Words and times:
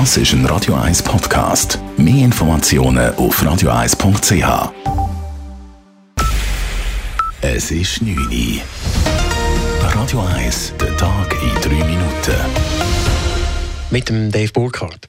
Das 0.00 0.16
ist 0.16 0.32
ein 0.32 0.44
Radio 0.46 0.74
1 0.74 1.04
Podcast. 1.04 1.78
Mehr 1.96 2.24
Informationen 2.24 3.14
auf 3.14 3.40
radio1.ch. 3.40 4.72
Es 7.40 7.70
ist 7.70 8.02
9 8.02 8.18
Uhr. 8.18 8.60
Radio 9.80 10.20
1, 10.34 10.72
der 10.80 10.96
Tag 10.96 11.36
in 11.40 11.78
3 11.78 11.84
Minuten. 11.84 12.34
Mit 13.92 14.08
dem 14.08 14.32
Dave 14.32 14.50
Burkhardt. 14.50 15.06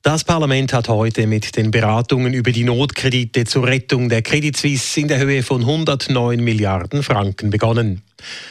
Das 0.00 0.24
Parlament 0.24 0.72
hat 0.72 0.88
heute 0.88 1.26
mit 1.26 1.54
den 1.54 1.70
Beratungen 1.70 2.32
über 2.32 2.52
die 2.52 2.64
Notkredite 2.64 3.44
zur 3.44 3.66
Rettung 3.66 4.08
der 4.08 4.22
Credit 4.22 4.56
Suisse 4.56 4.98
in 4.98 5.08
der 5.08 5.18
Höhe 5.18 5.42
von 5.42 5.60
109 5.60 6.42
Milliarden 6.42 7.02
Franken 7.02 7.50
begonnen. 7.50 8.00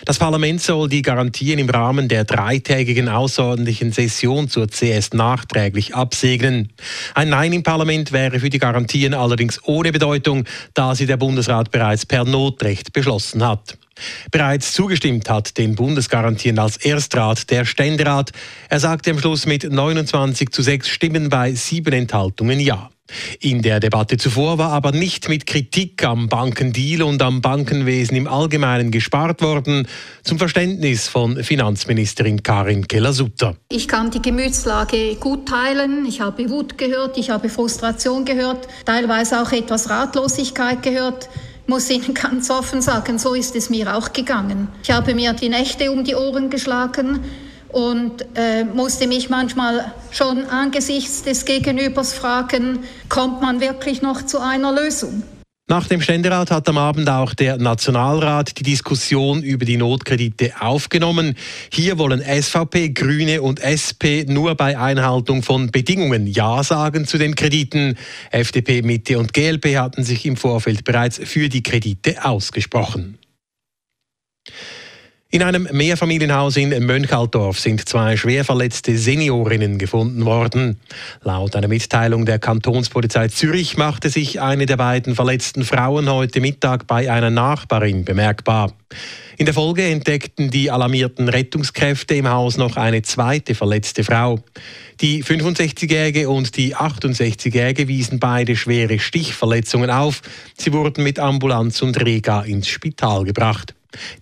Das 0.05 0.19
Parlament 0.19 0.61
soll 0.61 0.89
die 0.89 1.01
Garantien 1.01 1.59
im 1.59 1.69
Rahmen 1.69 2.07
der 2.07 2.23
dreitägigen 2.23 3.09
außerordentlichen 3.09 3.91
Session 3.91 4.49
zur 4.49 4.67
CS 4.67 5.13
nachträglich 5.13 5.95
absegnen. 5.95 6.69
Ein 7.13 7.29
Nein 7.29 7.53
im 7.53 7.63
Parlament 7.63 8.11
wäre 8.11 8.39
für 8.39 8.49
die 8.49 8.59
Garantien 8.59 9.13
allerdings 9.13 9.59
ohne 9.65 9.91
Bedeutung, 9.91 10.45
da 10.73 10.95
sie 10.95 11.05
der 11.05 11.17
Bundesrat 11.17 11.71
bereits 11.71 12.05
per 12.05 12.23
Notrecht 12.23 12.93
beschlossen 12.93 13.45
hat. 13.45 13.77
Bereits 14.31 14.73
zugestimmt 14.73 15.29
hat 15.29 15.57
den 15.57 15.75
Bundesgarantien 15.75 16.59
als 16.59 16.77
Erstrat 16.77 17.49
der 17.49 17.65
Ständerat. 17.65 18.31
Er 18.69 18.79
sagte 18.79 19.11
am 19.11 19.19
Schluss 19.19 19.45
mit 19.45 19.69
29 19.69 20.51
zu 20.51 20.61
6 20.61 20.87
Stimmen 20.87 21.29
bei 21.29 21.53
sieben 21.53 21.93
Enthaltungen 21.93 22.59
Ja. 22.59 22.89
In 23.39 23.61
der 23.61 23.79
Debatte 23.79 24.17
zuvor 24.17 24.57
war 24.57 24.71
aber 24.71 24.91
nicht 24.91 25.29
mit 25.29 25.45
Kritik 25.45 26.03
am 26.03 26.29
Bankendeal 26.29 27.03
und 27.03 27.21
am 27.21 27.41
Bankenwesen 27.41 28.17
im 28.17 28.27
Allgemeinen 28.27 28.91
gespart 28.91 29.41
worden, 29.41 29.87
zum 30.23 30.37
Verständnis 30.37 31.07
von 31.07 31.43
Finanzministerin 31.43 32.43
Karin 32.43 32.87
Keller-Sutter. 32.87 33.55
Ich 33.69 33.87
kann 33.87 34.11
die 34.11 34.21
Gemütslage 34.21 35.15
gut 35.15 35.47
teilen. 35.47 36.05
Ich 36.05 36.21
habe 36.21 36.49
Wut 36.49 36.77
gehört, 36.77 37.17
ich 37.17 37.29
habe 37.29 37.49
Frustration 37.49 38.25
gehört, 38.25 38.67
teilweise 38.85 39.41
auch 39.41 39.51
etwas 39.51 39.89
Ratlosigkeit 39.89 40.83
gehört 40.83 41.29
muss 41.69 41.89
Ihnen 41.89 42.13
ganz 42.13 42.49
offen 42.49 42.81
sagen, 42.81 43.19
so 43.19 43.33
ist 43.33 43.53
es 43.55 43.69
mir 43.69 43.95
auch 43.95 44.13
gegangen. 44.13 44.69
Ich 44.83 44.91
habe 44.91 45.13
mir 45.13 45.33
die 45.33 45.49
Nächte 45.49 45.91
um 45.91 46.05
die 46.05 46.15
Ohren 46.15 46.49
geschlagen 46.49 47.19
und 47.69 48.25
äh, 48.35 48.63
musste 48.63 49.07
mich 49.07 49.29
manchmal 49.29 49.93
schon 50.11 50.45
angesichts 50.45 51.23
des 51.23 51.45
Gegenübers 51.45 52.13
fragen, 52.13 52.79
kommt 53.09 53.41
man 53.41 53.61
wirklich 53.61 54.01
noch 54.01 54.25
zu 54.25 54.39
einer 54.39 54.71
Lösung? 54.71 55.23
Nach 55.69 55.85
dem 55.85 55.99
Ständerat 55.99 56.49
hat 56.49 56.69
am 56.69 56.77
Abend 56.77 57.09
auch 57.09 57.33
der 57.33 57.57
Nationalrat 57.57 58.57
die 58.57 58.63
Diskussion 58.63 59.43
über 59.43 59.65
die 59.65 59.75
Notkredite 59.75 60.53
aufgenommen. 60.61 61.35
Hier 61.73 61.97
wollen 61.97 62.21
SVP, 62.21 62.91
Grüne 62.91 63.41
und 63.41 63.59
SP 63.59 64.23
nur 64.29 64.55
bei 64.55 64.79
Einhaltung 64.79 65.43
von 65.43 65.69
Bedingungen 65.69 66.25
Ja 66.25 66.63
sagen 66.63 67.05
zu 67.05 67.17
den 67.17 67.35
Krediten. 67.35 67.97
FDP, 68.31 68.81
Mitte 68.81 69.19
und 69.19 69.33
GLP 69.33 69.75
hatten 69.75 70.05
sich 70.05 70.25
im 70.25 70.37
Vorfeld 70.37 70.85
bereits 70.85 71.19
für 71.21 71.49
die 71.49 71.63
Kredite 71.63 72.23
ausgesprochen. 72.23 73.17
In 75.29 75.43
einem 75.43 75.67
Mehrfamilienhaus 75.73 76.55
in 76.55 76.69
Mönchaltdorf 76.85 77.59
sind 77.59 77.87
zwei 77.89 78.15
schwer 78.15 78.45
verletzte 78.45 78.97
Seniorinnen 78.97 79.77
gefunden 79.77 80.23
worden. 80.23 80.79
Laut 81.21 81.53
einer 81.57 81.67
Mitteilung 81.67 82.25
der 82.25 82.39
Kantonspolizei 82.39 83.27
Zürich 83.27 83.75
machte 83.75 84.09
sich 84.09 84.39
eine 84.39 84.65
der 84.65 84.77
beiden 84.77 85.15
verletzten 85.15 85.65
Frauen 85.65 86.09
heute 86.09 86.39
Mittag 86.39 86.87
bei 86.87 87.11
einer 87.11 87.29
Nachbarin 87.29 88.05
bemerkbar. 88.05 88.71
In 89.35 89.45
der 89.45 89.53
Folge 89.53 89.83
entdeckten 89.83 90.49
die 90.49 90.71
alarmierten 90.71 91.27
Rettungskräfte 91.27 92.15
im 92.15 92.29
Haus 92.29 92.55
noch 92.55 92.77
eine 92.77 93.01
zweite 93.01 93.53
verletzte 93.53 94.05
Frau. 94.05 94.39
Die 95.01 95.25
65-Jährige 95.25 96.29
und 96.29 96.55
die 96.55 96.73
68-Jährige 96.73 97.89
wiesen 97.89 98.19
beide 98.19 98.55
schwere 98.55 98.97
Stichverletzungen 98.97 99.89
auf. 99.89 100.21
Sie 100.57 100.71
wurden 100.71 101.03
mit 101.03 101.19
Ambulanz 101.19 101.81
und 101.81 101.99
Rega 101.99 102.43
ins 102.43 102.69
Spital 102.69 103.25
gebracht. 103.25 103.73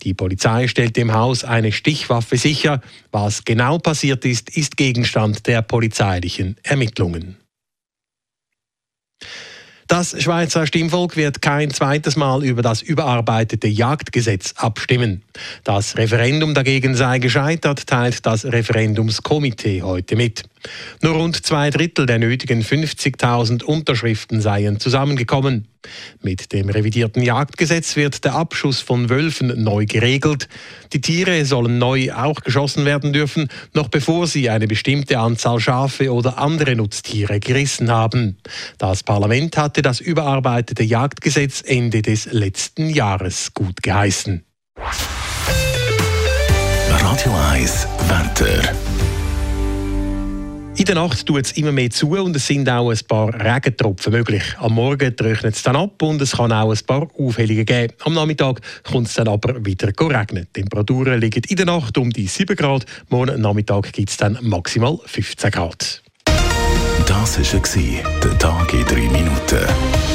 Die 0.03 0.13
Polizei 0.13 0.67
stellt 0.67 0.95
dem 0.97 1.13
Haus 1.13 1.43
eine 1.43 1.71
Stichwaffe 1.71 2.37
sicher. 2.37 2.81
Was 3.11 3.45
genau 3.45 3.77
passiert 3.77 4.25
ist, 4.25 4.55
ist 4.55 4.77
Gegenstand 4.77 5.47
der 5.47 5.61
polizeilichen 5.61 6.57
Ermittlungen. 6.63 7.37
Das 9.87 10.19
Schweizer 10.19 10.65
Stimmvolk 10.65 11.15
wird 11.15 11.43
kein 11.43 11.69
zweites 11.69 12.15
Mal 12.15 12.43
über 12.43 12.63
das 12.63 12.81
überarbeitete 12.81 13.67
Jagdgesetz 13.67 14.53
abstimmen. 14.57 15.21
Das 15.63 15.95
Referendum 15.95 16.55
dagegen 16.55 16.95
sei 16.95 17.19
gescheitert, 17.19 17.85
teilt 17.85 18.25
das 18.25 18.45
Referendumskomitee 18.45 19.83
heute 19.83 20.15
mit. 20.15 20.43
Nur 21.01 21.15
rund 21.15 21.45
zwei 21.45 21.69
Drittel 21.69 22.05
der 22.05 22.19
nötigen 22.19 22.61
50.000 22.61 23.63
Unterschriften 23.63 24.41
seien 24.41 24.79
zusammengekommen. 24.79 25.67
Mit 26.21 26.51
dem 26.51 26.69
revidierten 26.69 27.21
Jagdgesetz 27.21 27.95
wird 27.95 28.23
der 28.25 28.33
Abschuss 28.33 28.81
von 28.81 29.09
Wölfen 29.09 29.63
neu 29.63 29.85
geregelt. 29.85 30.47
Die 30.93 31.01
Tiere 31.01 31.45
sollen 31.45 31.77
neu 31.77 32.11
auch 32.13 32.41
geschossen 32.41 32.85
werden 32.85 33.13
dürfen, 33.13 33.49
noch 33.73 33.89
bevor 33.89 34.27
sie 34.27 34.49
eine 34.49 34.67
bestimmte 34.67 35.19
Anzahl 35.19 35.59
Schafe 35.59 36.11
oder 36.11 36.37
andere 36.37 36.75
Nutztiere 36.75 37.39
gerissen 37.39 37.91
haben. 37.91 38.37
Das 38.77 39.03
Parlament 39.03 39.57
hatte 39.57 39.81
das 39.81 39.99
überarbeitete 39.99 40.83
Jagdgesetz 40.83 41.63
Ende 41.65 42.01
des 42.01 42.25
letzten 42.31 42.89
Jahres 42.89 43.53
gut 43.53 43.83
geheißen. 43.83 44.43
Radio 46.89 47.33
1 47.51 47.87
Wetter. 48.07 48.94
In 50.77 50.83
der 50.83 50.95
Nacht 50.95 51.25
tut 51.25 51.45
es 51.45 51.53
immer 51.53 51.71
mehr 51.71 51.89
zu 51.89 52.09
und 52.17 52.35
es 52.35 52.47
sind 52.47 52.69
auch 52.69 52.91
ein 52.91 52.99
paar 53.07 53.33
Regentropfen 53.33 54.11
möglich. 54.11 54.43
Am 54.59 54.73
Morgen 54.73 55.15
trocknet 55.15 55.55
es 55.55 55.63
dann 55.63 55.77
ab 55.77 56.01
und 56.01 56.21
es 56.21 56.33
kann 56.33 56.51
auch 56.51 56.69
ein 56.69 56.85
paar 56.85 57.07
Aufhellungen 57.17 57.65
geben. 57.65 57.93
Am 58.03 58.13
Nachmittag 58.13 58.59
kommt 58.83 59.07
es 59.07 59.13
dann 59.13 59.29
aber 59.29 59.65
wieder 59.65 59.87
regnen. 59.87 60.47
Die 60.53 60.61
Temperaturen 60.61 61.21
liegen 61.21 61.43
in 61.47 61.55
der 61.55 61.65
Nacht 61.65 61.97
um 61.97 62.09
die 62.09 62.27
7 62.27 62.57
Grad. 62.57 62.85
Morgen 63.07 63.39
Nachmittag 63.39 63.93
gibt 63.93 64.09
es 64.09 64.17
dann 64.17 64.37
maximal 64.41 64.99
15 65.05 65.49
Grad. 65.49 66.03
Das 67.07 67.39
war 67.39 68.03
der 68.21 68.37
Tag 68.37 68.73
in 68.73 68.85
3 68.85 68.95
Minuten. 68.95 70.14